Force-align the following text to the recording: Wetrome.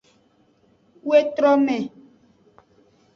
Wetrome. 1.09 1.79